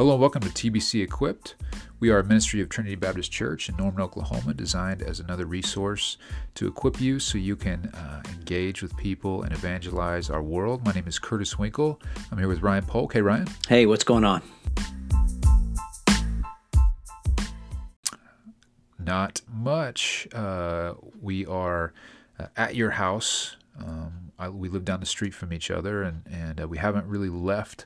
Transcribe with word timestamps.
Hello 0.00 0.12
and 0.12 0.20
welcome 0.22 0.40
to 0.40 0.48
TBC 0.48 1.04
Equipped. 1.04 1.56
We 1.98 2.08
are 2.08 2.20
a 2.20 2.24
ministry 2.24 2.62
of 2.62 2.70
Trinity 2.70 2.94
Baptist 2.94 3.30
Church 3.30 3.68
in 3.68 3.76
Norman, 3.76 4.00
Oklahoma, 4.00 4.54
designed 4.54 5.02
as 5.02 5.20
another 5.20 5.44
resource 5.44 6.16
to 6.54 6.66
equip 6.66 7.02
you 7.02 7.18
so 7.18 7.36
you 7.36 7.54
can 7.54 7.84
uh, 7.88 8.22
engage 8.32 8.80
with 8.80 8.96
people 8.96 9.42
and 9.42 9.52
evangelize 9.52 10.30
our 10.30 10.42
world. 10.42 10.86
My 10.86 10.92
name 10.92 11.06
is 11.06 11.18
Curtis 11.18 11.58
Winkle. 11.58 12.00
I'm 12.32 12.38
here 12.38 12.48
with 12.48 12.62
Ryan 12.62 12.86
Polk. 12.86 13.12
Hey, 13.12 13.20
Ryan. 13.20 13.46
Hey, 13.68 13.84
what's 13.84 14.02
going 14.02 14.24
on? 14.24 14.40
Not 18.98 19.42
much. 19.52 20.26
Uh, 20.32 20.94
we 21.20 21.44
are 21.44 21.92
uh, 22.38 22.46
at 22.56 22.74
your 22.74 22.92
house. 22.92 23.56
Um, 23.78 24.32
I, 24.38 24.48
we 24.48 24.70
live 24.70 24.86
down 24.86 25.00
the 25.00 25.04
street 25.04 25.34
from 25.34 25.52
each 25.52 25.70
other, 25.70 26.02
and, 26.02 26.22
and 26.32 26.62
uh, 26.62 26.66
we 26.66 26.78
haven't 26.78 27.06
really 27.06 27.28
left 27.28 27.84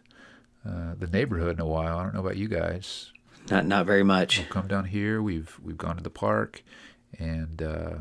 uh, 0.66 0.94
the 0.98 1.06
neighborhood 1.06 1.56
in 1.56 1.60
a 1.60 1.66
while. 1.66 1.98
I 1.98 2.02
don't 2.02 2.14
know 2.14 2.20
about 2.20 2.36
you 2.36 2.48
guys. 2.48 3.12
Not 3.50 3.66
not 3.66 3.86
very 3.86 4.02
much. 4.02 4.38
We've 4.38 4.48
come 4.48 4.68
down 4.68 4.86
here. 4.86 5.22
We've 5.22 5.58
we've 5.62 5.76
gone 5.76 5.96
to 5.96 6.02
the 6.02 6.10
park, 6.10 6.62
and 7.18 7.60
uh, 7.62 7.94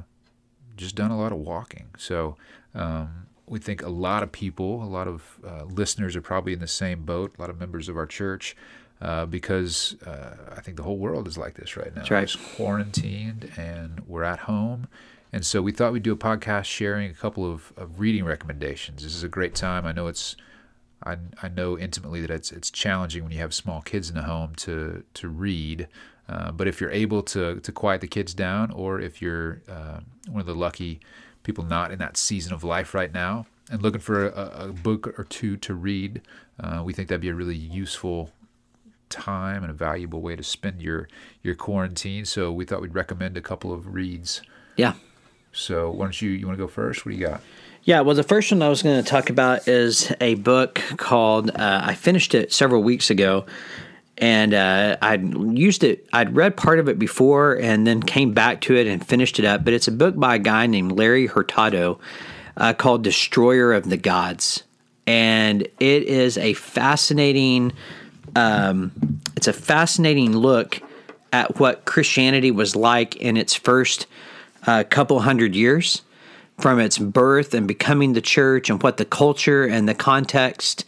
just 0.78 0.96
done 0.96 1.12
a 1.12 1.18
lot 1.18 1.32
of 1.32 1.40
walking. 1.40 1.88
So 1.98 2.38
um, 2.74 3.28
we 3.46 3.60
think 3.60 3.82
a 3.82 3.90
lot 3.90 4.24
of 4.24 4.32
people, 4.32 4.82
a 4.84 4.86
lot 4.86 5.08
of 5.08 5.40
uh, 5.46 5.66
listeners 5.66 6.16
are 6.16 6.22
probably 6.22 6.54
in 6.54 6.60
the 6.60 6.68
same 6.68 7.04
boat. 7.04 7.36
A 7.38 7.42
lot 7.42 7.50
of 7.50 7.60
members 7.60 7.90
of 7.90 7.98
our 7.98 8.06
church. 8.06 8.56
Uh, 9.02 9.26
because 9.26 10.02
uh, 10.04 10.54
I 10.56 10.62
think 10.62 10.78
the 10.78 10.84
whole 10.84 10.98
world 10.98 11.28
is 11.28 11.38
like 11.38 11.56
this 11.56 11.76
right 11.76 11.94
now. 11.94 11.96
That's 11.96 12.12
right. 12.12 12.24
It's 12.24 12.38
quarantined 12.38 13.52
and 13.58 14.02
we're 14.08 14.24
at 14.24 14.40
home. 14.40 14.88
And 15.34 15.46
so 15.46 15.62
we 15.62 15.74
thought 15.74 15.92
we'd 15.92 16.04
do 16.04 16.14
a 16.14 16.16
podcast 16.16 16.66
sharing 16.66 17.12
a 17.12 17.14
couple 17.14 17.44
of, 17.44 17.74
of 17.76 18.00
reading 18.00 18.24
recommendations. 18.24 19.04
This 19.04 19.14
is 19.14 19.22
a 19.24 19.28
great 19.28 19.56
time. 19.56 19.86
I 19.86 19.92
know 19.92 20.08
it's 20.08 20.38
I, 21.06 21.18
I 21.42 21.50
know 21.50 21.78
intimately 21.78 22.22
that 22.22 22.32
it's 22.32 22.52
it's 22.52 22.72
challenging 22.72 23.24
when 23.24 23.32
you 23.32 23.40
have 23.40 23.54
small 23.54 23.82
kids 23.82 24.10
in 24.10 24.16
the 24.16 24.24
home 24.24 24.56
to 24.58 25.04
to 25.14 25.28
read. 25.28 25.88
Uh, 26.30 26.52
but 26.52 26.68
if 26.68 26.80
you're 26.80 26.92
able 26.92 27.22
to 27.24 27.60
to 27.60 27.72
quiet 27.72 28.02
the 28.02 28.08
kids 28.08 28.34
down, 28.34 28.72
or 28.72 29.00
if 29.00 29.22
you're 29.22 29.62
uh, 29.70 30.00
one 30.30 30.40
of 30.40 30.46
the 30.46 30.56
lucky 30.56 31.00
people 31.44 31.64
not 31.64 31.92
in 31.92 32.00
that 32.00 32.16
season 32.16 32.54
of 32.54 32.64
life 32.64 32.94
right 32.94 33.14
now 33.14 33.46
and 33.70 33.82
looking 33.82 34.00
for 34.00 34.28
a, 34.28 34.68
a 34.68 34.68
book 34.72 35.20
or 35.20 35.26
two 35.26 35.58
to 35.58 35.74
read, 35.74 36.22
uh, 36.60 36.82
we 36.86 36.94
think 36.94 37.10
that'd 37.10 37.22
be 37.22 37.30
a 37.30 37.34
really 37.34 37.56
useful 37.56 38.32
time 39.10 39.64
and 39.64 39.70
a 39.70 39.74
valuable 39.74 40.22
way 40.22 40.36
to 40.36 40.44
spend 40.44 40.82
your 40.82 41.08
your 41.42 41.56
quarantine. 41.56 42.26
So 42.26 42.52
we 42.52 42.66
thought 42.66 42.82
we'd 42.82 42.96
recommend 42.96 43.38
a 43.38 43.42
couple 43.42 43.74
of 43.74 43.94
reads. 43.94 44.42
Yeah. 44.78 44.94
So 45.54 45.92
why 45.92 46.06
don't 46.06 46.22
you 46.22 46.32
you 46.32 46.46
want 46.46 46.58
to 46.58 46.64
go 46.64 46.68
first? 46.68 47.06
What 47.06 47.12
do 47.12 47.18
you 47.18 47.28
got? 47.28 47.42
Yeah, 47.86 48.00
well, 48.00 48.16
the 48.16 48.24
first 48.24 48.50
one 48.50 48.62
I 48.62 48.70
was 48.70 48.82
going 48.82 49.04
to 49.04 49.10
talk 49.10 49.30
about 49.30 49.68
is 49.68 50.10
a 50.22 50.36
book 50.36 50.82
called, 50.96 51.50
uh, 51.50 51.82
I 51.84 51.96
finished 51.96 52.34
it 52.34 52.54
several 52.54 52.82
weeks 52.82 53.10
ago, 53.10 53.46
and 54.18 54.54
uh, 54.54 54.96
I'd 55.02 55.34
used 55.58 55.84
it, 55.84 56.08
I'd 56.14 56.34
read 56.34 56.56
part 56.56 56.80
of 56.80 56.88
it 56.88 56.98
before 56.98 57.60
and 57.60 57.86
then 57.86 58.02
came 58.02 58.34
back 58.34 58.62
to 58.62 58.76
it 58.78 58.88
and 58.88 59.06
finished 59.06 59.38
it 59.38 59.44
up. 59.44 59.66
But 59.66 59.74
it's 59.74 59.90
a 59.90 59.92
book 59.92 60.16
by 60.18 60.36
a 60.36 60.40
guy 60.40 60.66
named 60.66 60.94
Larry 60.94 61.28
Hurtado 61.28 62.00
uh, 62.56 62.72
called 62.72 63.04
Destroyer 63.04 63.74
of 63.74 63.90
the 63.90 63.98
Gods. 63.98 64.64
And 65.06 65.64
it 65.64 66.04
is 66.04 66.38
a 66.38 66.54
fascinating, 66.54 67.74
um, 68.38 68.94
it's 69.36 69.48
a 69.48 69.54
fascinating 69.54 70.38
look 70.38 70.82
at 71.34 71.60
what 71.60 71.84
Christianity 71.84 72.52
was 72.52 72.78
like 72.78 73.18
in 73.18 73.36
its 73.36 73.54
first 73.54 74.08
uh, 74.68 74.84
couple 74.84 75.20
hundred 75.22 75.56
years 75.56 76.02
from 76.60 76.80
its 76.80 76.98
birth 76.98 77.54
and 77.54 77.68
becoming 77.68 78.14
the 78.14 78.22
church 78.22 78.70
and 78.70 78.82
what 78.84 78.98
the 78.98 79.06
culture 79.06 79.66
and 79.66 79.88
the 79.88 79.96
context 79.96 80.86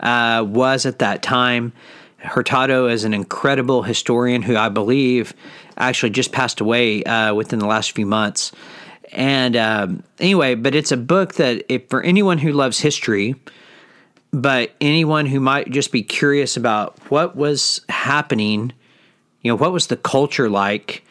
uh, 0.00 0.44
was 0.46 0.86
at 0.86 0.98
that 1.00 1.22
time. 1.22 1.72
Hurtado 2.18 2.88
is 2.88 3.04
an 3.04 3.14
incredible 3.14 3.82
historian 3.82 4.42
who 4.42 4.56
I 4.56 4.68
believe 4.68 5.34
actually 5.76 6.10
just 6.10 6.32
passed 6.32 6.60
away 6.60 7.04
uh, 7.04 7.34
within 7.34 7.58
the 7.58 7.66
last 7.66 7.92
few 7.92 8.06
months. 8.06 8.52
And 9.12 9.56
um, 9.56 10.02
anyway, 10.18 10.54
but 10.54 10.74
it's 10.74 10.92
a 10.92 10.96
book 10.96 11.34
that, 11.34 11.64
if 11.68 11.88
for 11.88 12.02
anyone 12.02 12.38
who 12.38 12.52
loves 12.52 12.80
history, 12.80 13.36
but 14.32 14.74
anyone 14.80 15.26
who 15.26 15.40
might 15.40 15.70
just 15.70 15.92
be 15.92 16.02
curious 16.02 16.56
about 16.56 16.98
what 17.10 17.36
was 17.36 17.80
happening, 17.88 18.72
you 19.42 19.50
know, 19.50 19.56
what 19.56 19.72
was 19.72 19.86
the 19.86 19.96
culture 19.96 20.50
like 20.50 21.04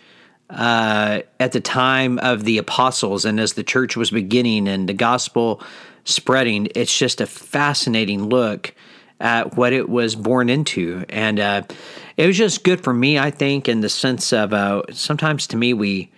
uh, 0.49 1.21
at 1.39 1.51
the 1.51 1.59
time 1.59 2.19
of 2.19 2.43
the 2.43 2.57
apostles 2.57 3.25
and 3.25 3.39
as 3.39 3.53
the 3.53 3.63
church 3.63 3.97
was 3.97 4.11
beginning 4.11 4.67
and 4.67 4.87
the 4.87 4.93
gospel 4.93 5.61
spreading. 6.05 6.69
It's 6.73 6.97
just 6.97 7.19
a 7.19 7.25
fascinating 7.25 8.29
look 8.29 8.73
at 9.19 9.57
what 9.57 9.73
it 9.73 9.89
was 9.89 10.15
born 10.15 10.49
into. 10.49 11.03
And 11.09 11.39
uh, 11.39 11.63
it 12.15 12.27
was 12.27 12.37
just 12.37 12.63
good 12.63 12.81
for 12.81 12.93
me, 12.93 13.19
I 13.19 13.31
think, 13.31 13.67
in 13.67 13.81
the 13.81 13.89
sense 13.89 14.31
of 14.31 14.53
uh, 14.53 14.83
sometimes 14.91 15.47
to 15.47 15.57
me, 15.57 15.73
we, 15.73 16.11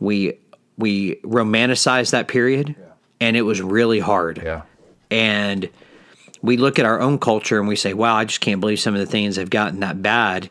we, 0.00 0.38
we 0.76 1.16
romanticize 1.16 2.10
that 2.10 2.28
period 2.28 2.74
yeah. 2.76 2.86
and 3.20 3.36
it 3.36 3.42
was 3.42 3.60
really 3.60 4.00
hard. 4.00 4.40
Yeah. 4.42 4.62
And 5.10 5.68
we 6.42 6.56
look 6.56 6.78
at 6.78 6.86
our 6.86 7.00
own 7.00 7.18
culture 7.18 7.58
and 7.58 7.68
we 7.68 7.76
say, 7.76 7.92
wow, 7.94 8.16
I 8.16 8.24
just 8.24 8.40
can't 8.40 8.60
believe 8.60 8.80
some 8.80 8.94
of 8.94 9.00
the 9.00 9.06
things 9.06 9.36
have 9.36 9.50
gotten 9.50 9.80
that 9.80 10.02
bad 10.02 10.50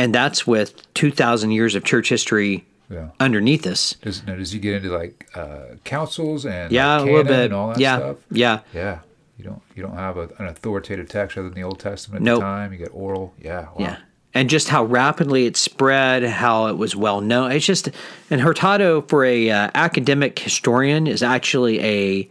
and 0.00 0.14
that's 0.14 0.46
with 0.46 0.92
2,000 0.94 1.50
years 1.50 1.74
of 1.74 1.84
church 1.84 2.08
history 2.08 2.64
yeah. 2.88 3.10
underneath 3.20 3.66
us. 3.66 3.94
Does, 4.00 4.26
now, 4.26 4.34
does 4.34 4.50
he 4.50 4.58
get 4.58 4.76
into 4.76 4.96
like 4.96 5.28
uh, 5.34 5.74
councils 5.84 6.46
and 6.46 6.72
yeah, 6.72 6.96
like 6.96 7.02
a 7.02 7.04
little 7.04 7.24
bit, 7.24 7.44
and 7.44 7.54
all 7.54 7.68
that 7.68 7.78
yeah, 7.78 7.98
stuff? 7.98 8.16
Yeah, 8.30 8.60
yeah. 8.72 9.00
You 9.36 9.44
don't 9.44 9.62
you 9.74 9.82
don't 9.82 9.96
have 9.96 10.16
a, 10.16 10.28
an 10.38 10.46
authoritative 10.46 11.08
text 11.08 11.36
other 11.36 11.48
than 11.48 11.54
the 11.54 11.64
Old 11.64 11.80
Testament 11.80 12.22
at 12.22 12.24
nope. 12.24 12.40
the 12.40 12.44
time. 12.44 12.72
You 12.72 12.78
get 12.78 12.90
oral, 12.92 13.34
yeah, 13.38 13.60
wow. 13.60 13.76
yeah. 13.78 13.96
And 14.32 14.48
just 14.48 14.68
how 14.68 14.84
rapidly 14.84 15.46
it 15.46 15.56
spread, 15.56 16.22
how 16.22 16.68
it 16.68 16.78
was 16.78 16.94
well 16.94 17.20
known. 17.20 17.52
It's 17.52 17.66
just, 17.66 17.90
and 18.30 18.40
Hurtado, 18.40 19.02
for 19.02 19.24
a 19.24 19.50
uh, 19.50 19.70
academic 19.74 20.38
historian, 20.38 21.08
is 21.08 21.22
actually 21.22 21.80
a 21.80 22.28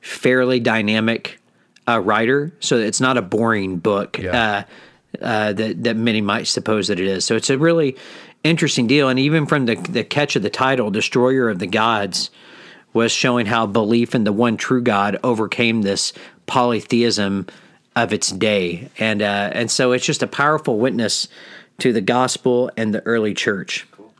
fairly 0.00 0.60
dynamic 0.60 1.40
uh, 1.88 1.98
writer. 1.98 2.52
So 2.60 2.76
it's 2.76 3.00
not 3.00 3.16
a 3.16 3.22
boring 3.22 3.78
book. 3.78 4.18
Yeah. 4.18 4.64
Uh, 5.20 5.52
that 5.52 5.82
that 5.82 5.96
many 5.96 6.20
might 6.20 6.46
suppose 6.46 6.86
that 6.86 7.00
it 7.00 7.06
is. 7.06 7.24
So 7.24 7.34
it's 7.34 7.50
a 7.50 7.58
really 7.58 7.96
interesting 8.44 8.86
deal, 8.86 9.08
and 9.08 9.18
even 9.18 9.44
from 9.44 9.66
the 9.66 9.74
the 9.74 10.04
catch 10.04 10.36
of 10.36 10.42
the 10.42 10.50
title, 10.50 10.90
"Destroyer 10.90 11.48
of 11.50 11.58
the 11.58 11.66
Gods," 11.66 12.30
was 12.92 13.10
showing 13.10 13.46
how 13.46 13.66
belief 13.66 14.14
in 14.14 14.22
the 14.22 14.32
one 14.32 14.56
true 14.56 14.80
God 14.80 15.18
overcame 15.24 15.82
this 15.82 16.12
polytheism 16.46 17.46
of 17.96 18.12
its 18.12 18.30
day, 18.30 18.88
and 18.98 19.20
uh, 19.20 19.50
and 19.52 19.68
so 19.68 19.90
it's 19.90 20.06
just 20.06 20.22
a 20.22 20.28
powerful 20.28 20.78
witness 20.78 21.26
to 21.78 21.92
the 21.92 22.00
gospel 22.00 22.70
and 22.76 22.94
the 22.94 23.02
early 23.02 23.34
church. 23.34 23.88
Cool. 23.90 24.14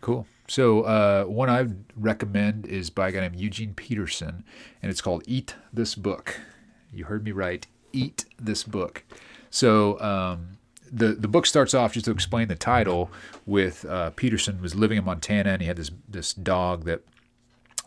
Cool. 0.00 0.26
So 0.48 0.82
uh, 0.82 1.24
one 1.24 1.48
I 1.48 1.68
recommend 1.96 2.66
is 2.66 2.90
by 2.90 3.08
a 3.08 3.12
guy 3.12 3.20
named 3.20 3.38
Eugene 3.38 3.74
Peterson, 3.74 4.42
and 4.82 4.90
it's 4.90 5.00
called 5.00 5.22
"Eat 5.28 5.54
This 5.72 5.94
Book." 5.94 6.40
You 6.92 7.04
heard 7.04 7.24
me 7.24 7.30
right. 7.30 7.64
Eat 7.92 8.24
this 8.36 8.64
book. 8.64 9.04
So 9.50 10.00
um, 10.00 10.58
the 10.90 11.08
the 11.08 11.28
book 11.28 11.46
starts 11.46 11.74
off 11.74 11.92
just 11.92 12.06
to 12.06 12.10
explain 12.10 12.48
the 12.48 12.56
title 12.56 13.10
with 13.46 13.84
uh, 13.84 14.10
Peterson 14.10 14.60
was 14.60 14.74
living 14.74 14.98
in 14.98 15.04
Montana 15.04 15.50
and 15.50 15.62
he 15.62 15.68
had 15.68 15.76
this 15.76 15.90
this 16.08 16.32
dog 16.32 16.84
that 16.84 17.02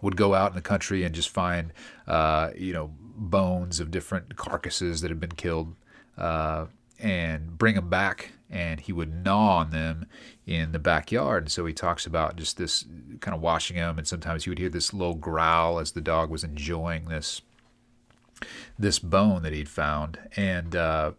would 0.02 0.18
go 0.18 0.34
out 0.34 0.52
in 0.52 0.56
the 0.56 0.62
country 0.62 1.04
and 1.04 1.16
just 1.16 1.30
find 1.30 1.72
uh, 2.08 2.52
you 2.56 2.74
know 2.74 2.92
bones 3.16 3.80
of 3.80 3.92
different 3.92 4.36
carcasses 4.36 5.02
that 5.02 5.10
had 5.10 5.20
been 5.20 5.32
killed 5.32 5.76
uh, 6.18 6.66
and 7.00 7.58
bring 7.58 7.76
them 7.76 7.90
back 7.90 8.32
and 8.50 8.82
he 8.82 8.94
would 8.94 9.24
gnaw 9.24 9.58
on 9.58 9.72
them 9.72 10.06
in 10.46 10.72
the 10.74 10.80
backyard. 10.80 11.44
And 11.44 11.52
so 11.52 11.66
he 11.66 11.74
talks 11.74 12.06
about 12.06 12.36
just 12.36 12.58
this 12.58 12.86
kind 13.20 13.34
of 13.34 13.42
watching 13.42 13.78
them 13.78 13.98
and 13.98 14.08
sometimes 14.08 14.44
he 14.44 14.50
would 14.50 14.60
hear 14.60 14.70
this 14.70 14.94
low 14.94 15.14
growl 15.14 15.80
as 15.80 15.92
the 15.92 16.02
dog 16.02 16.30
was 16.30 16.44
enjoying 16.44 17.06
this 17.06 17.42
this 18.78 19.00
bone 19.00 19.42
that 19.44 19.54
he'd 19.54 19.70
found. 19.70 20.20
And 20.36 20.76
uh, 20.76 21.14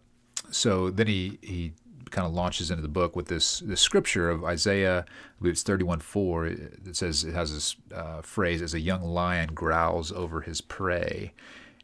so 0.51 0.89
then 0.89 1.07
he 1.07 1.37
he 1.41 1.73
kind 2.11 2.25
of 2.25 2.33
launches 2.33 2.71
into 2.71 2.81
the 2.81 2.87
book 2.87 3.15
with 3.15 3.27
this 3.27 3.59
this 3.59 3.81
scripture 3.81 4.29
of 4.29 4.43
Isaiah, 4.43 5.05
I 5.07 5.39
believe 5.39 5.53
it's 5.53 5.63
31 5.63 5.99
4. 5.99 6.45
It 6.45 6.95
says 6.95 7.23
it 7.23 7.33
has 7.33 7.53
this 7.53 7.75
uh, 7.93 8.21
phrase 8.21 8.61
as 8.61 8.73
a 8.73 8.79
young 8.79 9.03
lion 9.03 9.49
growls 9.53 10.11
over 10.11 10.41
his 10.41 10.61
prey. 10.61 11.33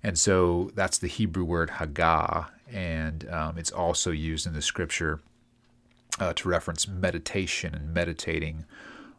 And 0.03 0.17
so 0.17 0.71
that's 0.73 0.97
the 0.97 1.07
Hebrew 1.07 1.43
word 1.43 1.69
hagah, 1.69 2.47
and 2.71 3.29
um, 3.29 3.57
it's 3.57 3.71
also 3.71 4.09
used 4.09 4.47
in 4.47 4.53
the 4.53 4.61
scripture 4.61 5.19
uh, 6.19 6.33
to 6.33 6.49
reference 6.49 6.87
meditation 6.87 7.75
and 7.75 7.93
meditating 7.93 8.65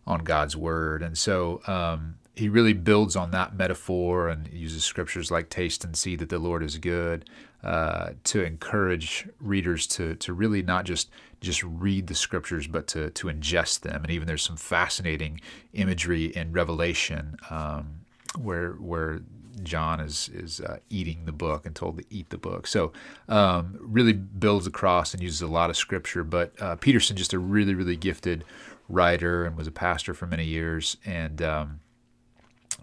on 0.06 0.24
God's 0.24 0.56
word. 0.56 1.02
And 1.02 1.16
so 1.16 1.60
um, 1.68 2.16
he 2.34 2.48
really 2.48 2.72
builds 2.72 3.14
on 3.14 3.30
that 3.30 3.54
metaphor 3.54 4.28
and 4.28 4.48
uses 4.52 4.82
scriptures 4.82 5.30
like 5.30 5.50
taste 5.50 5.84
and 5.84 5.96
see 5.96 6.16
that 6.16 6.30
the 6.30 6.38
Lord 6.40 6.62
is 6.62 6.78
good 6.78 7.28
uh, 7.64 8.10
to 8.24 8.42
encourage 8.42 9.28
readers 9.40 9.86
to 9.86 10.16
to 10.16 10.32
really 10.32 10.62
not 10.62 10.84
just 10.84 11.10
just 11.40 11.62
read 11.62 12.06
the 12.08 12.14
scriptures 12.14 12.66
but 12.66 12.86
to 12.88 13.10
to 13.10 13.28
ingest 13.28 13.80
them. 13.80 14.02
And 14.02 14.10
even 14.10 14.26
there's 14.26 14.42
some 14.42 14.56
fascinating 14.56 15.40
imagery 15.72 16.26
in 16.26 16.52
Revelation 16.52 17.36
um, 17.50 18.00
where 18.38 18.72
where 18.72 19.20
John 19.62 20.00
is 20.00 20.28
is 20.34 20.60
uh, 20.60 20.78
eating 20.90 21.24
the 21.24 21.32
book 21.32 21.64
and 21.64 21.74
told 21.74 21.98
to 21.98 22.04
eat 22.10 22.30
the 22.30 22.38
book. 22.38 22.66
So 22.66 22.92
um, 23.28 23.78
really 23.80 24.12
builds 24.12 24.66
across 24.66 25.14
and 25.14 25.22
uses 25.22 25.42
a 25.42 25.46
lot 25.46 25.70
of 25.70 25.76
scripture. 25.76 26.24
But 26.24 26.60
uh, 26.60 26.76
Peterson 26.76 27.16
just 27.16 27.32
a 27.32 27.38
really 27.38 27.74
really 27.74 27.96
gifted 27.96 28.44
writer 28.88 29.44
and 29.44 29.56
was 29.56 29.68
a 29.68 29.72
pastor 29.72 30.14
for 30.14 30.26
many 30.26 30.44
years 30.44 30.96
and. 31.04 31.40
Um, 31.42 31.80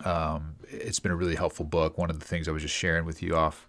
um, 0.06 0.56
it's 0.70 1.00
been 1.00 1.12
a 1.12 1.16
really 1.16 1.36
helpful 1.36 1.66
book. 1.66 1.98
One 1.98 2.10
of 2.10 2.20
the 2.20 2.26
things 2.26 2.48
I 2.48 2.52
was 2.52 2.62
just 2.62 2.76
sharing 2.76 3.04
with 3.04 3.22
you 3.22 3.36
off 3.36 3.68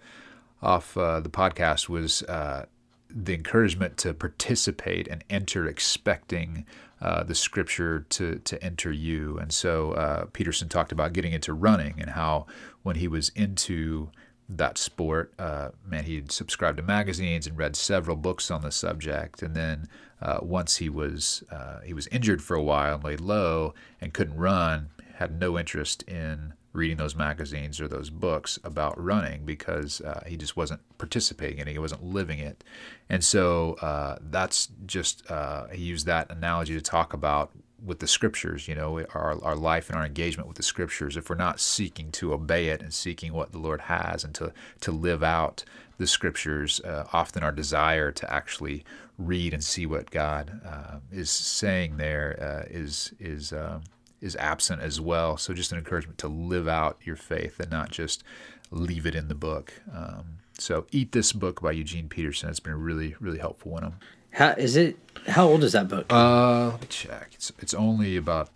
off 0.62 0.96
uh, 0.96 1.20
the 1.20 1.28
podcast 1.28 1.88
was 1.88 2.22
uh, 2.24 2.66
the 3.08 3.34
encouragement 3.34 3.96
to 3.98 4.14
participate 4.14 5.08
and 5.08 5.24
enter 5.30 5.66
expecting 5.66 6.64
uh, 7.00 7.22
the 7.24 7.34
scripture 7.34 8.06
to 8.10 8.38
to 8.40 8.62
enter 8.62 8.92
you. 8.92 9.38
And 9.38 9.52
so 9.52 9.92
uh, 9.92 10.26
Peterson 10.32 10.68
talked 10.68 10.92
about 10.92 11.12
getting 11.12 11.32
into 11.32 11.54
running 11.54 11.94
and 11.98 12.10
how 12.10 12.46
when 12.82 12.96
he 12.96 13.08
was 13.08 13.30
into 13.30 14.10
that 14.48 14.76
sport, 14.76 15.32
uh, 15.38 15.70
man, 15.86 16.04
he'd 16.04 16.32
subscribed 16.32 16.76
to 16.76 16.82
magazines 16.82 17.46
and 17.46 17.56
read 17.56 17.76
several 17.76 18.16
books 18.16 18.50
on 18.50 18.62
the 18.62 18.72
subject. 18.72 19.42
And 19.42 19.54
then 19.54 19.88
uh, 20.20 20.40
once 20.42 20.76
he 20.76 20.88
was 20.88 21.42
he 21.84 21.94
was 21.94 22.06
injured 22.08 22.42
for 22.42 22.54
a 22.54 22.62
while 22.62 22.96
and 22.96 23.04
laid 23.04 23.20
low 23.20 23.74
and 24.00 24.12
couldn't 24.12 24.36
run, 24.36 24.90
had 25.14 25.40
no 25.40 25.58
interest 25.58 26.02
in 26.02 26.52
reading 26.72 26.96
those 26.96 27.16
magazines 27.16 27.80
or 27.80 27.88
those 27.88 28.10
books 28.10 28.58
about 28.62 29.02
running 29.02 29.44
because 29.44 30.00
uh, 30.02 30.22
he 30.26 30.36
just 30.36 30.56
wasn't 30.56 30.80
participating 30.98 31.58
in 31.58 31.68
it. 31.68 31.72
He 31.72 31.78
wasn't 31.78 32.04
living 32.04 32.38
it. 32.38 32.62
And 33.08 33.24
so 33.24 33.74
uh, 33.80 34.18
that's 34.20 34.68
just, 34.86 35.28
uh, 35.30 35.66
he 35.68 35.82
used 35.82 36.06
that 36.06 36.30
analogy 36.30 36.74
to 36.74 36.80
talk 36.80 37.12
about 37.12 37.50
with 37.84 37.98
the 37.98 38.06
scriptures, 38.06 38.68
you 38.68 38.74
know, 38.74 39.00
our, 39.14 39.42
our 39.42 39.56
life 39.56 39.88
and 39.88 39.98
our 39.98 40.04
engagement 40.04 40.46
with 40.46 40.58
the 40.58 40.62
scriptures. 40.62 41.16
If 41.16 41.28
we're 41.28 41.36
not 41.36 41.58
seeking 41.58 42.12
to 42.12 42.32
obey 42.32 42.68
it 42.68 42.82
and 42.82 42.92
seeking 42.92 43.32
what 43.32 43.52
the 43.52 43.58
Lord 43.58 43.82
has 43.82 44.22
and 44.22 44.34
to, 44.36 44.52
to 44.82 44.92
live 44.92 45.22
out 45.22 45.64
the 45.98 46.06
scriptures, 46.06 46.80
uh, 46.80 47.06
often 47.12 47.42
our 47.42 47.52
desire 47.52 48.12
to 48.12 48.32
actually 48.32 48.84
read 49.18 49.52
and 49.52 49.62
see 49.62 49.86
what 49.86 50.10
God 50.10 50.60
uh, 50.64 50.98
is 51.12 51.30
saying 51.30 51.96
there 51.96 52.38
uh, 52.40 52.68
is 52.70 53.12
is 53.20 53.52
um, 53.52 53.82
is 54.20 54.36
absent 54.36 54.82
as 54.82 55.00
well. 55.00 55.36
So 55.36 55.54
just 55.54 55.72
an 55.72 55.78
encouragement 55.78 56.18
to 56.18 56.28
live 56.28 56.68
out 56.68 56.98
your 57.04 57.16
faith 57.16 57.58
and 57.60 57.70
not 57.70 57.90
just 57.90 58.22
leave 58.70 59.06
it 59.06 59.14
in 59.14 59.28
the 59.28 59.34
book. 59.34 59.72
Um, 59.92 60.38
so 60.58 60.86
eat 60.92 61.12
this 61.12 61.32
book 61.32 61.60
by 61.62 61.72
Eugene 61.72 62.08
Peterson. 62.08 62.50
It's 62.50 62.60
been 62.60 62.72
a 62.72 62.76
really 62.76 63.16
really 63.20 63.38
helpful 63.38 63.72
one. 63.72 63.94
How 64.32 64.50
is 64.50 64.76
it? 64.76 64.96
How 65.26 65.48
old 65.48 65.64
is 65.64 65.72
that 65.72 65.88
book? 65.88 66.06
Uh, 66.12 66.70
let 66.70 66.80
me 66.80 66.86
check. 66.88 67.30
It's 67.34 67.52
it's 67.58 67.74
only 67.74 68.16
about 68.16 68.50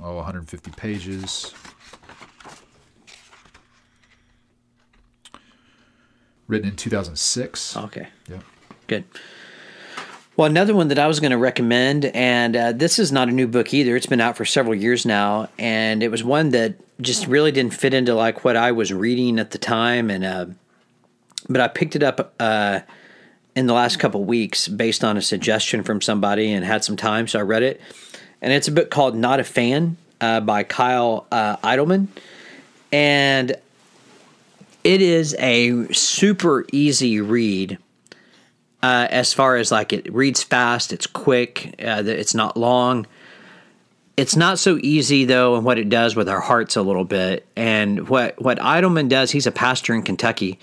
oh 0.00 0.16
150 0.16 0.70
pages. 0.72 1.54
Written 6.46 6.70
in 6.70 6.76
2006. 6.76 7.76
Okay. 7.76 8.08
Yeah. 8.28 8.38
Good. 8.86 9.04
Well, 10.38 10.46
another 10.46 10.72
one 10.72 10.86
that 10.86 11.00
I 11.00 11.08
was 11.08 11.18
going 11.18 11.32
to 11.32 11.36
recommend, 11.36 12.04
and 12.04 12.54
uh, 12.54 12.70
this 12.70 13.00
is 13.00 13.10
not 13.10 13.28
a 13.28 13.32
new 13.32 13.48
book 13.48 13.74
either. 13.74 13.96
It's 13.96 14.06
been 14.06 14.20
out 14.20 14.36
for 14.36 14.44
several 14.44 14.76
years 14.76 15.04
now, 15.04 15.48
and 15.58 16.00
it 16.00 16.12
was 16.12 16.22
one 16.22 16.50
that 16.50 16.76
just 17.00 17.26
really 17.26 17.50
didn't 17.50 17.74
fit 17.74 17.92
into 17.92 18.14
like 18.14 18.44
what 18.44 18.54
I 18.54 18.70
was 18.70 18.92
reading 18.92 19.40
at 19.40 19.50
the 19.50 19.58
time, 19.58 20.10
and 20.10 20.24
uh, 20.24 20.46
but 21.48 21.60
I 21.60 21.66
picked 21.66 21.96
it 21.96 22.04
up 22.04 22.34
uh, 22.38 22.82
in 23.56 23.66
the 23.66 23.72
last 23.72 23.98
couple 23.98 24.22
weeks 24.22 24.68
based 24.68 25.02
on 25.02 25.16
a 25.16 25.22
suggestion 25.22 25.82
from 25.82 26.00
somebody, 26.00 26.52
and 26.52 26.64
had 26.64 26.84
some 26.84 26.96
time, 26.96 27.26
so 27.26 27.40
I 27.40 27.42
read 27.42 27.64
it, 27.64 27.80
and 28.40 28.52
it's 28.52 28.68
a 28.68 28.72
book 28.72 28.90
called 28.90 29.16
"Not 29.16 29.40
a 29.40 29.44
Fan" 29.44 29.96
uh, 30.20 30.38
by 30.38 30.62
Kyle 30.62 31.26
uh, 31.32 31.56
Idleman, 31.64 32.06
and 32.92 33.56
it 34.84 35.02
is 35.02 35.34
a 35.40 35.92
super 35.92 36.64
easy 36.70 37.20
read 37.20 37.76
uh, 38.82 39.08
as 39.10 39.32
far 39.32 39.56
as 39.56 39.72
like 39.72 39.92
it 39.92 40.12
reads 40.12 40.42
fast, 40.42 40.92
it's 40.92 41.06
quick, 41.06 41.74
uh, 41.82 42.02
it's 42.06 42.34
not 42.34 42.56
long. 42.56 43.06
It's 44.16 44.36
not 44.36 44.58
so 44.58 44.78
easy 44.82 45.24
though, 45.24 45.56
and 45.56 45.64
what 45.64 45.78
it 45.78 45.88
does 45.88 46.16
with 46.16 46.28
our 46.28 46.40
hearts 46.40 46.76
a 46.76 46.82
little 46.82 47.04
bit. 47.04 47.46
And 47.56 48.08
what 48.08 48.40
what 48.40 48.58
Idleman 48.58 49.08
does, 49.08 49.30
he's 49.30 49.46
a 49.46 49.52
pastor 49.52 49.94
in 49.94 50.02
Kentucky. 50.02 50.58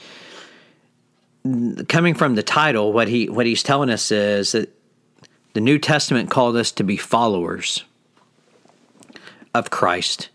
Coming 1.88 2.16
from 2.16 2.36
the 2.36 2.44
title, 2.44 2.92
what 2.92 3.08
he 3.08 3.30
what 3.30 3.46
he's 3.46 3.64
telling 3.64 3.90
us 3.90 4.12
is 4.12 4.54
that 4.54 4.72
the 5.54 5.62
New 5.62 5.80
Testament 5.80 6.30
called 6.30 6.58
us 6.58 6.72
to 6.74 6.84
be 6.84 6.98
followers 6.98 7.84
of 9.54 9.70
Christ. 9.70 10.30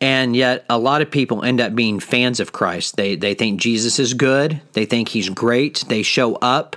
And 0.00 0.34
yet, 0.34 0.64
a 0.70 0.78
lot 0.78 1.02
of 1.02 1.10
people 1.10 1.44
end 1.44 1.60
up 1.60 1.74
being 1.74 2.00
fans 2.00 2.40
of 2.40 2.52
Christ. 2.52 2.96
They 2.96 3.16
they 3.16 3.34
think 3.34 3.60
Jesus 3.60 3.98
is 3.98 4.14
good. 4.14 4.60
They 4.72 4.86
think 4.86 5.08
he's 5.08 5.28
great. 5.28 5.84
They 5.88 6.02
show 6.02 6.36
up 6.36 6.76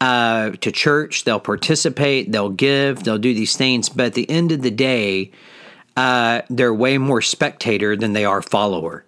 uh, 0.00 0.50
to 0.50 0.70
church. 0.70 1.24
They'll 1.24 1.40
participate. 1.40 2.30
They'll 2.30 2.50
give. 2.50 3.02
They'll 3.02 3.18
do 3.18 3.34
these 3.34 3.56
things. 3.56 3.88
But 3.88 4.06
at 4.06 4.14
the 4.14 4.30
end 4.30 4.52
of 4.52 4.62
the 4.62 4.70
day, 4.70 5.32
uh, 5.96 6.42
they're 6.48 6.74
way 6.74 6.98
more 6.98 7.22
spectator 7.22 7.96
than 7.96 8.12
they 8.12 8.24
are 8.24 8.42
follower. 8.42 9.04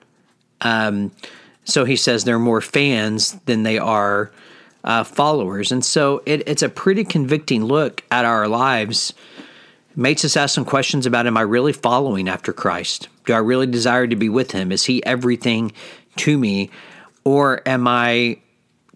Um, 0.61 1.13
so 1.65 1.85
he 1.85 1.97
says 1.97 2.25
they're 2.25 2.39
more 2.39 2.61
fans 2.61 3.33
than 3.45 3.63
they 3.63 3.79
are 3.79 4.31
uh, 4.85 5.05
followers. 5.05 5.73
And 5.73 5.85
so 5.85 6.23
it, 6.27 6.49
it's 6.49 6.63
a 6.63 6.69
pretty 6.69 7.05
convicting 7.05 7.65
look 7.65 8.03
at 8.11 8.25
our 8.25 8.49
lives 8.49 9.13
makes 9.97 10.25
us 10.25 10.37
ask 10.37 10.55
some 10.55 10.65
questions 10.65 11.07
about 11.07 11.27
Am 11.27 11.37
I 11.37 11.41
really 11.41 11.73
following 11.73 12.29
after 12.29 12.53
Christ? 12.53 13.09
Do 13.25 13.33
I 13.33 13.39
really 13.39 13.67
desire 13.67 14.07
to 14.07 14.17
be 14.17 14.29
with 14.29 14.53
Him? 14.53 14.71
Is 14.71 14.85
He 14.85 15.05
everything 15.05 15.73
to 16.17 16.39
me? 16.39 16.71
Or 17.25 17.67
am 17.67 17.89
I 17.89 18.39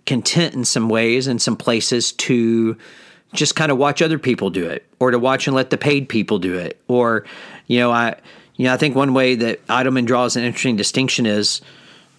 content 0.06 0.55
in 0.55 0.64
some 0.64 0.88
ways, 0.88 1.26
in 1.26 1.38
some 1.38 1.56
places, 1.56 2.12
to 2.12 2.76
just 3.32 3.56
kind 3.56 3.73
of 3.73 3.79
watch 3.79 4.02
other 4.02 4.19
people 4.19 4.50
do 4.50 4.69
it, 4.69 4.87
or 5.00 5.11
to 5.11 5.19
watch 5.19 5.47
and 5.47 5.56
let 5.56 5.70
the 5.70 5.79
paid 5.79 6.08
people 6.08 6.38
do 6.38 6.55
it? 6.55 6.81
Or, 6.87 7.25
you 7.67 7.81
know, 7.81 7.91
I. 7.91 8.17
You 8.56 8.67
know, 8.67 8.75
I 8.75 8.76
think 8.76 8.94
one 8.94 9.14
way 9.14 9.37
that 9.37 9.67
Idleman 9.69 10.05
draws 10.05 10.37
an 10.37 10.44
interesting 10.44 10.76
distinction 10.76 11.25
is 11.25 11.62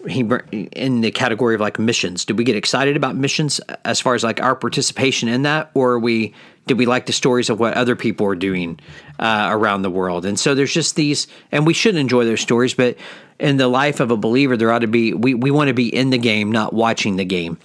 he 0.08 0.28
in 0.72 1.00
the 1.00 1.10
category 1.10 1.54
of 1.54 1.60
like 1.60 1.78
missions. 1.78 2.24
Do 2.24 2.34
we 2.34 2.44
get 2.44 2.56
excited 2.56 2.96
about 2.96 3.16
missions 3.16 3.60
as 3.84 4.00
far 4.00 4.14
as 4.14 4.24
like 4.24 4.40
our 4.42 4.56
participation 4.56 5.28
in 5.28 5.42
that, 5.42 5.70
or 5.74 5.92
are 5.92 5.98
we 5.98 6.34
did 6.66 6.78
we 6.78 6.86
like 6.86 7.06
the 7.06 7.12
stories 7.12 7.50
of 7.50 7.58
what 7.58 7.74
other 7.74 7.96
people 7.96 8.26
are 8.26 8.34
doing 8.34 8.78
uh, 9.18 9.48
around 9.50 9.82
the 9.82 9.90
world? 9.90 10.24
And 10.24 10.38
so 10.38 10.54
there's 10.54 10.72
just 10.72 10.96
these, 10.96 11.26
and 11.50 11.66
we 11.66 11.74
should 11.74 11.96
enjoy 11.96 12.24
those 12.24 12.40
stories, 12.40 12.74
but 12.74 12.96
in 13.38 13.56
the 13.56 13.68
life 13.68 13.98
of 14.00 14.10
a 14.10 14.16
believer, 14.16 14.56
there 14.56 14.70
ought 14.70 14.80
to 14.80 14.86
be, 14.86 15.12
we, 15.12 15.34
we 15.34 15.50
want 15.50 15.68
to 15.68 15.74
be 15.74 15.92
in 15.94 16.10
the 16.10 16.18
game, 16.18 16.52
not 16.52 16.72
watching 16.72 17.16
the 17.16 17.24
game. 17.24 17.58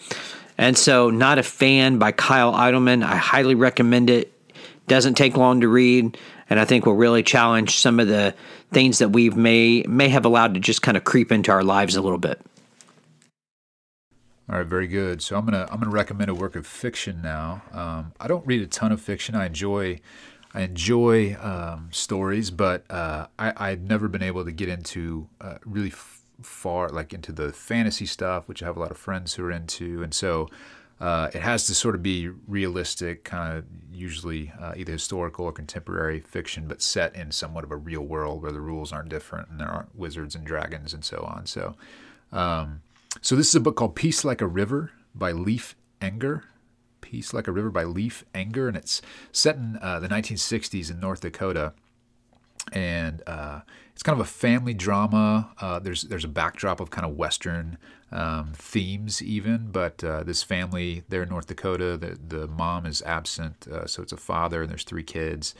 And 0.58 0.75
so, 0.77 1.12
Not 1.12 1.38
a 1.38 1.44
Fan 1.44 2.00
by 2.00 2.12
Kyle 2.12 2.51
Idleman. 2.51 3.04
I 3.04 3.16
highly 3.16 3.54
recommend 3.54 4.10
it. 4.10 4.34
Doesn't 4.88 5.16
take 5.16 5.38
long 5.38 5.62
to 5.62 5.68
read, 5.68 6.18
and 6.50 6.60
I 6.60 6.66
think 6.66 6.86
will 6.86 6.96
really 6.96 7.22
challenge 7.22 7.77
some 7.77 8.00
of 8.00 8.08
the 8.08 8.34
things 8.72 9.00
that 9.00 9.10
we've 9.10 9.36
may 9.36 9.84
may 9.84 10.10
have 10.10 10.25
allowed 10.25 10.54
to 10.56 10.60
just 10.60 10.82
kind 10.82 10.98
of 10.98 11.04
creep 11.04 11.32
into 11.32 11.51
our 11.51 11.63
lives 11.63 11.96
a 11.96 12.01
little 12.01 12.18
bit. 12.18 12.42
All 14.50 14.58
right, 14.58 14.66
very 14.66 14.88
good. 14.88 15.22
So 15.22 15.38
I'm 15.38 15.44
gonna 15.44 15.68
I'm 15.70 15.80
gonna 15.80 15.92
recommend 15.92 16.30
a 16.30 16.36
work 16.36 16.56
of 16.56 16.66
fiction 16.66 17.22
now. 17.22 17.63
Um, 17.74 18.13
I 18.20 18.27
don't 18.27 18.46
read 18.48 18.62
a 18.62 18.68
ton 18.68 18.94
of 18.94 19.01
fiction. 19.01 19.36
I 19.36 19.46
enjoy 19.46 20.00
I 20.54 20.62
enjoy 20.62 21.36
um, 21.42 21.89
stories, 21.92 22.50
but 22.50 22.89
uh, 22.89 23.27
I 23.38 23.54
I've 23.58 23.82
never 23.82 24.08
been 24.08 24.24
able 24.24 24.46
to 24.46 24.51
get 24.51 24.70
into 24.70 25.27
uh, 25.42 25.56
really 25.66 25.89
f- 25.89 26.22
far 26.42 26.88
like 26.89 27.13
into 27.13 27.34
the 27.34 27.51
fantasy 27.51 28.06
stuff, 28.06 28.48
which 28.48 28.63
I 28.63 28.68
have 28.68 28.77
a 28.77 28.80
lot 28.80 28.92
of 28.92 28.98
friends 28.98 29.34
who 29.34 29.44
are 29.46 29.51
into, 29.51 30.01
and 30.04 30.13
so. 30.13 30.50
Uh, 31.00 31.30
it 31.36 31.44
has 31.44 31.68
to 31.68 31.75
sort 31.75 31.94
of 31.94 32.01
be 32.01 32.27
realistic, 32.48 33.24
kind 33.24 33.56
of 33.56 33.66
usually 33.94 34.51
uh, 34.60 34.74
either 34.75 34.94
historical 34.94 35.46
or 35.46 35.51
contemporary 35.51 36.20
fiction, 36.22 36.68
but 36.68 36.82
set 36.82 37.16
in 37.16 37.32
somewhat 37.32 37.63
of 37.63 37.70
a 37.70 37.75
real 37.75 38.01
world 38.01 38.42
where 38.42 38.51
the 38.51 38.60
rules 38.60 38.92
aren't 38.92 39.08
different 39.08 39.48
and 39.48 39.60
there 39.60 39.68
aren't 39.68 39.96
wizards 39.96 40.34
and 40.34 40.44
dragons 40.44 40.96
and 40.96 41.06
so 41.06 41.18
on. 41.32 41.46
So, 41.46 41.75
um, 42.32 42.82
so 43.22 43.36
this 43.36 43.48
is 43.48 43.56
a 43.56 43.60
book 43.60 43.76
called 43.76 43.96
Peace 43.96 44.24
Like 44.24 44.42
a 44.42 44.48
River 44.48 44.92
by 45.16 45.32
Leif 45.32 45.76
Enger. 46.02 46.44
Peace 47.02 47.34
Like 47.34 47.48
a 47.48 47.52
River 47.52 47.70
by 47.70 47.84
Leif 47.84 48.26
Enger, 48.34 48.68
and 48.68 48.78
it's 48.78 49.02
set 49.32 49.56
in 49.56 49.80
uh, 49.82 50.00
the 50.00 50.08
1960s 50.08 50.92
in 50.92 51.00
North 51.00 51.22
Dakota. 51.22 51.74
And 52.74 53.24
uh, 53.26 53.62
it's 53.94 54.04
kind 54.04 54.20
of 54.20 54.26
a 54.26 54.30
family 54.30 54.74
drama. 54.74 55.52
Uh, 55.60 55.80
there's 55.80 56.04
there's 56.04 56.26
a 56.26 56.30
backdrop 56.30 56.80
of 56.80 56.90
kind 56.90 57.06
of 57.06 57.16
Western 57.16 57.78
um, 58.12 58.52
themes 58.54 59.22
even, 59.22 59.70
but 59.72 60.04
uh, 60.04 60.24
this 60.24 60.44
family 60.44 61.04
there 61.08 61.24
in 61.24 61.30
North 61.30 61.48
Dakota, 61.48 61.98
the 61.98 62.18
the 62.28 62.48
mom 62.48 62.86
is 62.86 63.02
absent, 63.04 63.68
uh, 63.68 63.88
so 63.88 64.04
it's 64.04 64.12
a 64.12 64.18
father 64.18 64.62
and 64.62 64.70
there's 64.70 64.84
three 64.84 65.04
kids. 65.04 65.56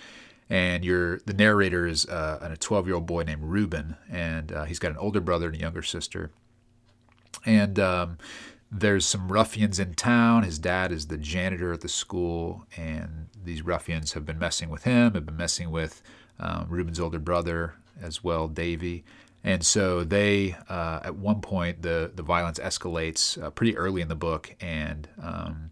And 0.50 0.84
your 0.84 1.20
the 1.26 1.34
narrator 1.34 1.88
is 1.88 2.06
uh, 2.08 2.40
a 2.42 2.58
12 2.58 2.88
year 2.88 2.96
old 2.96 3.06
boy 3.06 3.24
named 3.24 3.44
Reuben, 3.44 3.96
and 4.12 4.54
he's 4.68 4.80
got 4.80 4.92
an 4.92 4.98
older 4.98 5.22
brother 5.22 5.48
and 5.48 5.56
a 5.56 5.60
younger 5.60 5.82
sister 5.82 6.32
and 7.46 7.80
um, 7.80 8.18
there's 8.72 9.06
some 9.06 9.32
ruffians 9.32 9.80
in 9.80 9.94
town. 9.94 10.44
His 10.44 10.60
dad 10.60 10.92
is 10.92 11.08
the 11.08 11.18
janitor 11.18 11.74
at 11.74 11.82
the 11.82 11.90
school, 11.90 12.66
and 12.76 13.28
these 13.44 13.62
ruffians 13.62 14.14
have 14.14 14.26
been 14.26 14.40
messing 14.40 14.70
with 14.70 14.84
him, 14.84 15.14
have 15.14 15.26
been 15.26 15.38
messing 15.38 15.72
with 15.72 16.02
um, 16.40 16.68
Reuben's 16.70 17.00
older 17.00 17.20
brother 17.20 17.76
as 18.02 18.24
well, 18.24 18.48
Davy. 18.48 19.04
And 19.44 19.66
so 19.66 20.04
they, 20.04 20.56
uh, 20.68 21.00
at 21.04 21.16
one 21.16 21.42
point, 21.42 21.82
the 21.82 22.12
the 22.14 22.24
violence 22.24 22.60
escalates 22.60 23.42
uh, 23.42 23.50
pretty 23.52 23.78
early 23.78 24.02
in 24.02 24.10
the 24.10 24.16
book, 24.16 24.56
and 24.60 25.08
um, 25.22 25.72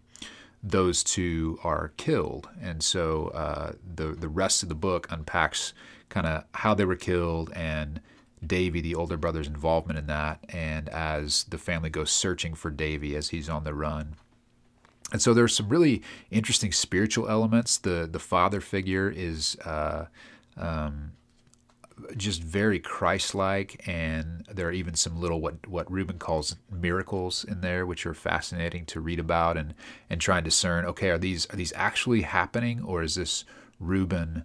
those 0.62 1.04
two 1.04 1.58
are 1.62 1.92
killed. 1.96 2.48
And 2.62 2.82
so 2.82 3.28
uh, 3.28 3.72
the 3.94 4.08
the 4.12 4.28
rest 4.28 4.62
of 4.62 4.68
the 4.68 4.74
book 4.74 5.06
unpacks 5.10 5.74
kind 6.08 6.26
of 6.26 6.44
how 6.54 6.72
they 6.74 6.84
were 6.84 6.96
killed 6.96 7.52
and 7.54 8.00
Davy, 8.44 8.80
the 8.80 8.94
older 8.94 9.16
brother's 9.16 9.46
involvement 9.46 9.98
in 9.98 10.06
that, 10.08 10.44
and 10.48 10.88
as 10.90 11.44
the 11.44 11.58
family 11.58 11.90
goes 11.90 12.10
searching 12.10 12.54
for 12.54 12.70
Davy 12.70 13.16
as 13.16 13.30
he's 13.30 13.48
on 13.48 13.64
the 13.64 13.74
run. 13.74 14.16
And 15.12 15.22
so 15.22 15.32
there's 15.32 15.54
some 15.54 15.68
really 15.68 16.02
interesting 16.30 16.72
spiritual 16.72 17.28
elements. 17.28 17.78
The 17.78 18.08
the 18.10 18.18
father 18.18 18.60
figure 18.60 19.08
is 19.08 19.56
uh, 19.64 20.06
um, 20.56 21.12
just 22.16 22.42
very 22.42 22.78
Christ-like, 22.78 23.86
and 23.88 24.44
there 24.52 24.68
are 24.68 24.72
even 24.72 24.94
some 24.94 25.20
little 25.20 25.40
what 25.40 25.66
what 25.66 25.90
Reuben 25.90 26.18
calls 26.18 26.56
miracles 26.70 27.44
in 27.44 27.60
there, 27.60 27.86
which 27.86 28.04
are 28.04 28.14
fascinating 28.14 28.84
to 28.86 29.00
read 29.00 29.20
about 29.20 29.56
and 29.56 29.74
and 30.10 30.20
try 30.20 30.38
and 30.38 30.44
discern. 30.44 30.84
Okay, 30.84 31.10
are 31.10 31.18
these 31.18 31.46
are 31.50 31.56
these 31.56 31.72
actually 31.76 32.22
happening, 32.22 32.82
or 32.82 33.02
is 33.02 33.14
this 33.14 33.44
Reuben? 33.78 34.44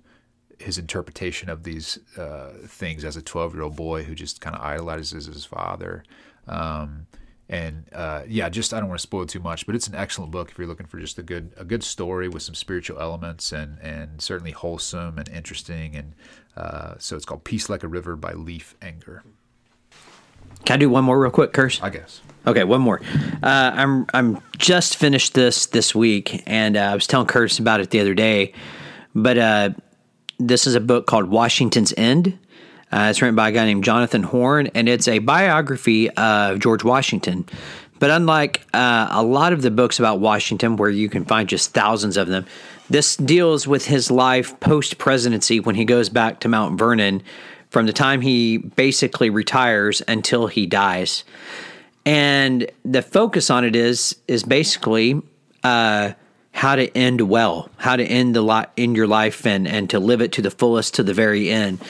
His 0.61 0.77
interpretation 0.77 1.49
of 1.49 1.63
these 1.63 1.99
uh, 2.17 2.51
things 2.65 3.03
as 3.03 3.17
a 3.17 3.21
12 3.21 3.53
year 3.53 3.63
old 3.63 3.75
boy 3.75 4.03
who 4.03 4.15
just 4.15 4.41
kind 4.41 4.55
of 4.55 4.61
idolizes 4.61 5.25
his 5.25 5.45
father. 5.45 6.03
Um, 6.47 7.07
and 7.51 7.83
uh, 7.93 8.23
yeah, 8.27 8.47
just 8.47 8.73
I 8.73 8.79
don't 8.79 8.87
want 8.87 8.99
to 8.99 9.03
spoil 9.03 9.25
too 9.25 9.41
much, 9.41 9.65
but 9.65 9.75
it's 9.75 9.87
an 9.87 9.95
excellent 9.95 10.31
book 10.31 10.51
if 10.51 10.57
you're 10.57 10.67
looking 10.67 10.85
for 10.87 10.99
just 10.99 11.19
a 11.19 11.23
good 11.23 11.51
a 11.57 11.65
good 11.65 11.83
story 11.83 12.29
with 12.29 12.43
some 12.43 12.55
spiritual 12.55 12.99
elements 12.99 13.51
and 13.51 13.77
and 13.79 14.21
certainly 14.21 14.51
wholesome 14.51 15.17
and 15.17 15.27
interesting. 15.27 15.95
And 15.95 16.13
uh, 16.55 16.93
so 16.97 17.17
it's 17.17 17.25
called 17.25 17.43
Peace 17.43 17.69
Like 17.69 17.83
a 17.83 17.89
River 17.89 18.15
by 18.15 18.31
Leif 18.31 18.75
Enger. 18.79 19.21
Can 20.63 20.75
I 20.75 20.77
do 20.77 20.89
one 20.89 21.03
more 21.03 21.19
real 21.19 21.31
quick, 21.31 21.51
Curse? 21.51 21.81
I 21.81 21.89
guess. 21.89 22.21
Okay, 22.47 22.63
one 22.63 22.81
more. 22.81 23.01
Uh, 23.43 23.71
I'm 23.73 24.05
I'm 24.13 24.41
just 24.57 24.95
finished 24.95 25.33
this 25.33 25.65
this 25.65 25.93
week, 25.93 26.43
and 26.47 26.77
uh, 26.77 26.81
I 26.81 26.93
was 26.93 27.05
telling 27.05 27.27
Curtis 27.27 27.59
about 27.59 27.81
it 27.81 27.89
the 27.89 27.99
other 27.99 28.13
day. 28.13 28.53
But 29.13 29.37
uh, 29.37 29.69
this 30.47 30.67
is 30.67 30.75
a 30.75 30.79
book 30.79 31.05
called 31.05 31.29
Washington's 31.29 31.93
End. 31.95 32.37
Uh, 32.91 33.07
it's 33.09 33.21
written 33.21 33.35
by 33.35 33.49
a 33.49 33.51
guy 33.51 33.65
named 33.65 33.83
Jonathan 33.83 34.23
Horn, 34.23 34.67
and 34.75 34.89
it's 34.89 35.07
a 35.07 35.19
biography 35.19 36.09
of 36.09 36.59
George 36.59 36.83
Washington. 36.83 37.45
But 37.99 38.09
unlike 38.09 38.65
uh, 38.73 39.07
a 39.11 39.23
lot 39.23 39.53
of 39.53 39.61
the 39.61 39.71
books 39.71 39.99
about 39.99 40.19
Washington, 40.19 40.75
where 40.75 40.89
you 40.89 41.07
can 41.07 41.23
find 41.23 41.47
just 41.47 41.73
thousands 41.73 42.17
of 42.17 42.27
them, 42.27 42.45
this 42.89 43.15
deals 43.15 43.67
with 43.67 43.85
his 43.85 44.11
life 44.11 44.59
post 44.59 44.97
presidency 44.97 45.59
when 45.59 45.75
he 45.75 45.85
goes 45.85 46.09
back 46.09 46.39
to 46.41 46.49
Mount 46.49 46.77
Vernon 46.77 47.21
from 47.69 47.85
the 47.85 47.93
time 47.93 48.19
he 48.19 48.57
basically 48.57 49.29
retires 49.29 50.01
until 50.07 50.47
he 50.47 50.65
dies. 50.65 51.23
And 52.05 52.69
the 52.83 53.01
focus 53.01 53.49
on 53.49 53.63
it 53.63 53.75
is 53.75 54.17
is 54.27 54.43
basically 54.43 55.21
uh, 55.63 56.13
how 56.53 56.75
to 56.75 56.95
end 56.95 57.21
well, 57.21 57.69
how 57.77 57.95
to 57.95 58.03
end 58.03 58.35
the 58.35 58.41
lot 58.41 58.71
in 58.75 58.93
your 58.93 59.07
life 59.07 59.45
and 59.45 59.67
and 59.67 59.89
to 59.89 59.99
live 59.99 60.21
it 60.21 60.33
to 60.33 60.41
the 60.41 60.51
fullest 60.51 60.93
to 60.95 61.03
the 61.03 61.13
very 61.13 61.49
end. 61.49 61.81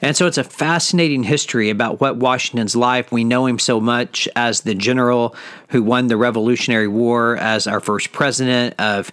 And 0.00 0.16
so 0.16 0.26
it's 0.26 0.38
a 0.38 0.44
fascinating 0.44 1.24
history 1.24 1.68
about 1.68 2.00
what 2.00 2.16
Washington's 2.16 2.76
life. 2.76 3.10
We 3.10 3.24
know 3.24 3.46
him 3.46 3.58
so 3.58 3.80
much 3.80 4.28
as 4.36 4.60
the 4.60 4.74
general 4.74 5.34
who 5.68 5.82
won 5.82 6.06
the 6.06 6.16
Revolutionary 6.16 6.88
War, 6.88 7.36
as 7.36 7.66
our 7.66 7.80
first 7.80 8.12
president 8.12 8.74
of 8.78 9.10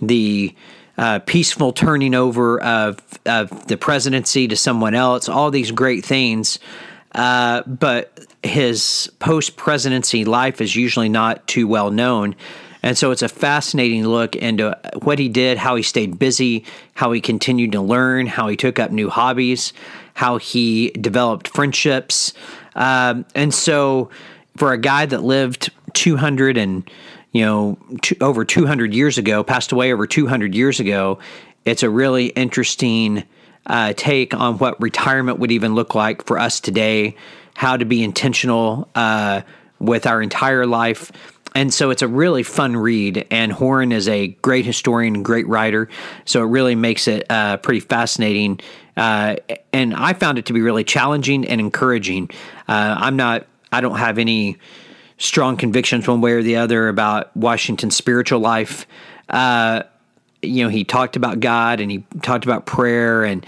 the 0.00 0.54
uh, 0.96 1.18
peaceful 1.20 1.72
turning 1.72 2.14
over 2.14 2.60
of 2.60 2.98
of 3.26 3.66
the 3.66 3.76
presidency 3.76 4.46
to 4.48 4.56
someone 4.56 4.94
else. 4.94 5.28
All 5.28 5.50
these 5.50 5.72
great 5.72 6.04
things. 6.04 6.58
Uh, 7.12 7.62
but 7.62 8.26
his 8.42 9.10
post 9.20 9.56
presidency 9.56 10.24
life 10.24 10.60
is 10.60 10.74
usually 10.74 11.08
not 11.08 11.46
too 11.46 11.66
well 11.66 11.90
known. 11.90 12.34
And 12.84 12.98
so 12.98 13.12
it's 13.12 13.22
a 13.22 13.30
fascinating 13.30 14.06
look 14.06 14.36
into 14.36 14.78
what 15.02 15.18
he 15.18 15.30
did, 15.30 15.56
how 15.56 15.74
he 15.74 15.82
stayed 15.82 16.18
busy, 16.18 16.66
how 16.92 17.12
he 17.12 17.20
continued 17.22 17.72
to 17.72 17.80
learn, 17.80 18.26
how 18.26 18.46
he 18.48 18.56
took 18.58 18.78
up 18.78 18.90
new 18.90 19.08
hobbies, 19.08 19.72
how 20.12 20.36
he 20.36 20.90
developed 20.90 21.48
friendships. 21.48 22.34
Um, 22.74 23.24
and 23.34 23.54
so 23.54 24.10
for 24.58 24.74
a 24.74 24.78
guy 24.78 25.06
that 25.06 25.22
lived 25.22 25.72
200 25.94 26.58
and 26.58 26.88
you 27.32 27.42
know 27.42 27.78
over 28.20 28.44
200 28.44 28.92
years 28.92 29.16
ago 29.16 29.42
passed 29.42 29.72
away 29.72 29.90
over 29.92 30.06
200 30.06 30.54
years 30.54 30.78
ago 30.80 31.18
it's 31.64 31.82
a 31.82 31.90
really 31.90 32.26
interesting 32.26 33.24
uh, 33.66 33.92
take 33.96 34.34
on 34.34 34.58
what 34.58 34.80
retirement 34.80 35.38
would 35.38 35.52
even 35.52 35.74
look 35.74 35.94
like 35.94 36.26
for 36.26 36.38
us 36.38 36.58
today 36.60 37.16
how 37.54 37.76
to 37.76 37.84
be 37.84 38.02
intentional 38.02 38.88
uh, 38.96 39.40
with 39.78 40.06
our 40.06 40.20
entire 40.20 40.66
life 40.66 41.12
and 41.54 41.72
so 41.72 41.90
it's 41.90 42.02
a 42.02 42.08
really 42.08 42.42
fun 42.42 42.76
read. 42.76 43.26
And 43.30 43.52
Horn 43.52 43.92
is 43.92 44.08
a 44.08 44.28
great 44.28 44.66
historian 44.66 45.22
great 45.22 45.46
writer. 45.46 45.88
So 46.24 46.42
it 46.42 46.46
really 46.46 46.74
makes 46.74 47.06
it 47.06 47.26
uh, 47.30 47.58
pretty 47.58 47.80
fascinating. 47.80 48.60
Uh, 48.96 49.36
and 49.72 49.94
I 49.94 50.14
found 50.14 50.38
it 50.38 50.46
to 50.46 50.52
be 50.52 50.60
really 50.60 50.84
challenging 50.84 51.46
and 51.46 51.60
encouraging. 51.60 52.30
Uh, 52.68 52.96
I'm 52.98 53.16
not, 53.16 53.46
I 53.70 53.80
don't 53.80 53.98
have 53.98 54.18
any 54.18 54.56
strong 55.18 55.56
convictions 55.56 56.08
one 56.08 56.20
way 56.20 56.32
or 56.32 56.42
the 56.42 56.56
other 56.56 56.88
about 56.88 57.36
Washington's 57.36 57.94
spiritual 57.96 58.40
life. 58.40 58.86
Uh, 59.28 59.84
you 60.42 60.64
know, 60.64 60.68
he 60.68 60.84
talked 60.84 61.16
about 61.16 61.40
God 61.40 61.80
and 61.80 61.90
he 61.90 62.04
talked 62.22 62.44
about 62.44 62.66
prayer 62.66 63.24
and, 63.24 63.46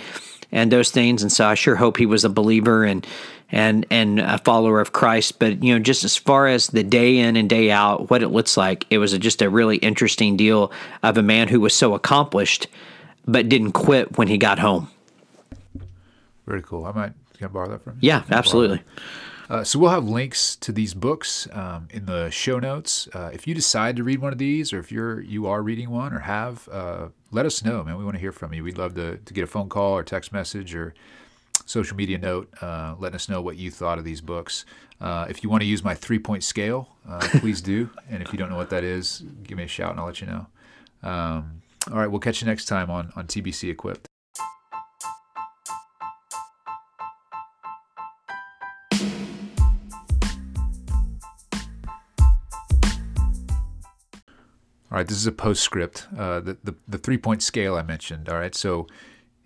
and 0.53 0.71
those 0.71 0.91
things. 0.91 1.23
And 1.23 1.33
so 1.33 1.45
I 1.45 1.55
sure 1.55 1.75
hope 1.75 1.97
he 1.97 2.07
was 2.07 2.25
a 2.25 2.31
believer 2.31 2.85
and, 2.85 3.05
and 3.51 3.87
and 3.91 4.21
a 4.21 4.39
follower 4.39 4.81
of 4.81 4.93
Christ. 4.93 5.39
But 5.39 5.63
you 5.63 5.75
know, 5.75 5.79
just 5.79 6.05
as 6.05 6.17
far 6.17 6.47
as 6.47 6.69
the 6.69 6.83
day 6.83 7.19
in 7.19 7.37
and 7.37 7.49
day 7.49 7.71
out, 7.71 8.11
what 8.11 8.23
it 8.23 8.29
looks 8.29 8.57
like, 8.57 8.87
it 8.91 8.99
was 8.99 9.13
a, 9.13 9.19
just 9.19 9.43
a 9.43 9.51
really 9.51 9.77
interesting 9.79 10.37
deal 10.37 10.73
of 11.03 11.17
a 11.17 11.23
man 11.23 11.49
who 11.49 11.61
was 11.61 11.75
so 11.75 11.95
accomplished, 11.95 12.67
but 13.27 13.49
didn't 13.49 13.73
quit 13.73 14.19
when 14.19 14.29
he 14.29 14.39
got 14.39 14.59
home. 14.59 14.89
Very 16.47 16.63
cool. 16.63 16.85
I 16.85 16.93
might 16.93 17.13
can 17.37 17.47
I 17.47 17.49
borrow 17.49 17.69
that 17.71 17.83
from 17.83 17.95
you. 17.95 18.09
Yeah, 18.09 18.23
absolutely. 18.31 18.83
Uh, 19.49 19.63
so 19.63 19.79
we'll 19.79 19.91
have 19.91 20.09
links 20.09 20.57
to 20.57 20.73
these 20.73 20.93
books 20.93 21.47
um, 21.53 21.87
in 21.91 22.07
the 22.07 22.31
show 22.31 22.59
notes. 22.59 23.09
Uh, 23.13 23.31
if 23.33 23.47
you 23.47 23.55
decide 23.55 23.95
to 23.97 24.03
read 24.03 24.19
one 24.19 24.33
of 24.33 24.39
these, 24.39 24.73
or 24.73 24.81
if 24.81 24.91
you're 24.91 25.21
you 25.21 25.47
are 25.47 25.63
reading 25.63 25.91
one 25.91 26.13
or 26.13 26.21
have, 26.21 26.69
uh, 26.73 27.09
let 27.31 27.47
us 27.47 27.65
know, 27.65 27.85
man. 27.85 27.97
We 27.97 28.05
want 28.05 28.17
to 28.17 28.21
hear 28.21 28.33
from 28.33 28.53
you. 28.53 28.65
We'd 28.65 28.79
love 28.79 28.95
to, 28.95 29.19
to 29.19 29.35
get 29.35 29.45
a 29.45 29.47
phone 29.47 29.69
call 29.69 29.93
or 29.93 30.03
text 30.03 30.33
message 30.33 30.75
or 30.75 30.95
social 31.65 31.97
media 31.97 32.19
note, 32.19 32.53
uh, 32.61 32.95
letting 32.99 33.17
us 33.17 33.29
know 33.29 33.41
what 33.41 33.57
you 33.57 33.71
thought 33.71 33.99
of 33.99 34.05
these 34.05 34.21
books. 34.21 34.65
Uh, 35.01 35.27
if 35.29 35.43
you 35.43 35.51
want 35.51 35.63
to 35.63 35.67
use 35.67 35.83
my 35.83 35.95
three 35.95 36.19
point 36.19 36.43
scale, 36.43 36.89
uh, 37.09 37.21
please 37.41 37.61
do. 37.61 37.91
And 38.11 38.23
if 38.23 38.33
you 38.33 38.39
don't 38.39 38.51
know 38.51 38.57
what 38.57 38.71
that 38.71 38.85
is, 38.85 39.25
give 39.43 39.59
me 39.59 39.65
a 39.65 39.69
shout 39.69 39.91
and 39.91 40.01
I'll 40.01 40.07
let 40.07 40.21
you 40.21 40.27
know. 40.27 40.47
Um, 41.03 41.63
all 41.91 41.99
right, 41.99 42.07
we'll 42.07 42.21
catch 42.21 42.41
you 42.41 42.47
next 42.47 42.67
time 42.67 42.91
on, 42.91 43.13
on 43.17 43.27
TBC 43.27 43.71
Equipped. 43.71 44.09
All 54.91 55.01
right, 55.01 55.07
this 55.07 55.19
is 55.19 55.27
a 55.27 55.33
postscript. 55.33 56.07
Uh, 56.17 56.41
the, 56.41 56.57
the, 56.65 56.75
the 56.89 56.97
three 56.99 57.19
point 57.19 57.43
scale 57.43 57.77
I 57.77 57.83
mentioned. 57.83 58.29
All 58.29 58.39
right, 58.39 58.55
so 58.55 58.87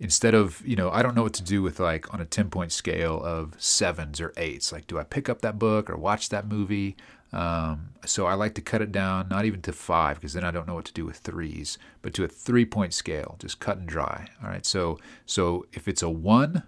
instead 0.01 0.33
of 0.33 0.61
you 0.67 0.75
know 0.75 0.89
i 0.89 1.01
don't 1.03 1.15
know 1.15 1.21
what 1.21 1.31
to 1.31 1.43
do 1.43 1.61
with 1.61 1.79
like 1.79 2.11
on 2.13 2.19
a 2.19 2.25
10 2.25 2.49
point 2.49 2.71
scale 2.71 3.21
of 3.23 3.53
sevens 3.57 4.19
or 4.19 4.33
eights. 4.35 4.73
Like 4.73 4.87
do 4.87 4.99
i 4.99 5.03
pick 5.03 5.29
up 5.29 5.41
that 5.41 5.57
book 5.57 5.89
or 5.89 5.95
watch 5.95 6.29
that 6.29 6.47
movie? 6.47 6.97
Um, 7.31 7.91
so 8.05 8.25
i 8.25 8.33
like 8.33 8.55
to 8.55 8.61
cut 8.61 8.81
it 8.81 8.91
down 8.91 9.29
not 9.29 9.45
even 9.45 9.61
to 9.61 9.71
five 9.71 10.17
because 10.17 10.33
then 10.33 10.43
i 10.43 10.51
don't 10.51 10.67
know 10.67 10.73
what 10.73 10.83
to 10.85 10.91
do 10.91 11.05
with 11.05 11.17
threes 11.17 11.77
but 12.01 12.13
to 12.15 12.25
a 12.25 12.27
three 12.27 12.65
point 12.65 12.93
scale 12.93 13.37
just 13.39 13.59
cut 13.59 13.77
and 13.77 13.87
dry. 13.87 14.27
All 14.43 14.49
right. 14.49 14.65
So 14.65 14.99
so 15.25 15.65
if 15.71 15.87
it's 15.87 16.01
a 16.01 16.09
one 16.09 16.63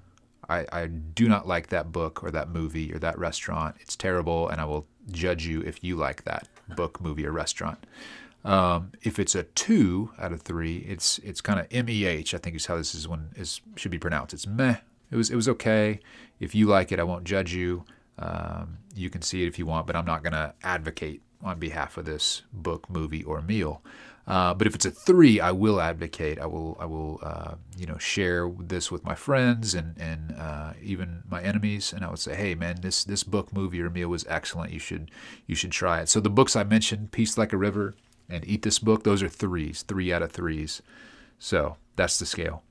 I, 0.49 0.65
I 0.71 0.87
do 0.87 1.27
not 1.27 1.47
like 1.47 1.67
that 1.67 1.91
book 1.91 2.23
or 2.23 2.29
that 2.31 2.49
movie 2.49 2.93
or 2.93 2.99
that 2.99 3.17
restaurant. 3.17 3.75
It's 3.79 3.95
terrible 3.95 4.47
and 4.47 4.61
i 4.61 4.65
will 4.65 4.85
judge 5.11 5.45
you 5.45 5.61
if 5.61 5.83
you 5.83 5.95
like 5.95 6.23
that 6.23 6.47
book 6.77 7.01
movie 7.01 7.25
or 7.25 7.31
restaurant 7.31 7.85
um, 8.45 8.91
if 9.01 9.19
it's 9.19 9.35
a 9.35 9.43
two 9.43 10.11
out 10.19 10.33
of 10.33 10.41
three, 10.41 10.77
it's 10.77 11.19
it's 11.19 11.41
kind 11.41 11.59
of 11.59 11.71
meh. 11.71 12.09
I 12.19 12.23
think 12.23 12.55
is 12.55 12.65
how 12.65 12.77
this 12.77 12.93
is 12.93 13.07
one 13.07 13.31
is 13.35 13.61
should 13.75 13.91
be 13.91 13.99
pronounced. 13.99 14.33
It's 14.33 14.47
meh. 14.47 14.77
It 15.11 15.15
was 15.15 15.29
it 15.29 15.35
was 15.35 15.47
okay. 15.49 15.99
If 16.39 16.53
you 16.53 16.67
like 16.67 16.91
it, 16.91 16.99
I 16.99 17.03
won't 17.03 17.23
judge 17.23 17.53
you. 17.53 17.85
Um, 18.19 18.79
you 18.95 19.09
can 19.09 19.21
see 19.21 19.43
it 19.43 19.47
if 19.47 19.57
you 19.57 19.65
want, 19.65 19.87
but 19.87 19.95
I'm 19.95 20.05
not 20.05 20.23
to 20.33 20.53
advocate 20.63 21.21
on 21.41 21.59
behalf 21.59 21.97
of 21.97 22.05
this 22.05 22.43
book, 22.53 22.89
movie, 22.89 23.23
or 23.23 23.41
meal. 23.41 23.81
Uh, 24.25 24.53
but 24.53 24.67
if 24.67 24.75
it's 24.75 24.85
a 24.85 24.91
three, 24.91 25.41
I 25.41 25.51
will 25.51 25.81
advocate. 25.81 26.39
I 26.39 26.45
will, 26.45 26.77
I 26.79 26.85
will, 26.85 27.19
uh, 27.21 27.55
you 27.77 27.85
know, 27.85 27.97
share 27.97 28.49
this 28.57 28.89
with 28.89 29.03
my 29.03 29.15
friends 29.15 29.73
and 29.73 29.97
and 29.99 30.33
uh, 30.37 30.73
even 30.81 31.23
my 31.29 31.41
enemies, 31.41 31.91
and 31.91 32.05
I 32.05 32.09
would 32.09 32.19
say, 32.19 32.35
hey, 32.35 32.55
man, 32.55 32.77
this 32.81 33.03
this 33.03 33.23
book, 33.23 33.51
movie, 33.53 33.81
or 33.81 33.89
meal 33.89 34.07
was 34.07 34.25
excellent. 34.29 34.71
You 34.71 34.79
should 34.79 35.11
you 35.45 35.55
should 35.55 35.71
try 35.71 36.01
it. 36.01 36.09
So 36.09 36.21
the 36.21 36.29
books 36.29 36.55
I 36.55 36.63
mentioned, 36.63 37.11
Peace 37.11 37.37
Like 37.37 37.51
a 37.51 37.57
River, 37.57 37.95
and 38.29 38.47
eat 38.47 38.61
this 38.61 38.79
book, 38.79 39.03
those 39.03 39.21
are 39.23 39.29
threes, 39.29 39.83
three 39.83 40.11
out 40.13 40.21
of 40.21 40.31
threes. 40.31 40.81
So 41.39 41.77
that's 41.95 42.19
the 42.19 42.25
scale. 42.25 42.63